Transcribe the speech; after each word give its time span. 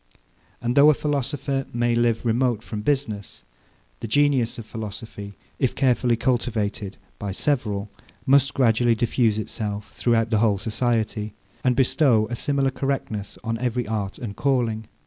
And 0.63 0.75
though 0.75 0.89
a 0.89 0.95
philosopher 0.95 1.67
may 1.73 1.93
live 1.93 2.25
remote 2.25 2.63
from 2.63 2.81
business, 2.81 3.45
the 3.99 4.07
genius 4.07 4.57
of 4.57 4.65
philosophy, 4.65 5.35
if 5.59 5.75
carefully 5.75 6.15
cultivated 6.15 6.97
by 7.19 7.33
several, 7.33 7.87
must 8.25 8.55
gradually 8.55 8.95
diffuse 8.95 9.37
itself 9.37 9.91
throughout 9.93 10.31
the 10.31 10.39
whole 10.39 10.57
society, 10.57 11.35
and 11.63 11.75
bestow 11.75 12.25
a 12.31 12.35
similar 12.35 12.71
correctness 12.71 13.37
on 13.43 13.59
every 13.59 13.85
art 13.87 14.17
and 14.17 14.35
calling. 14.35 14.87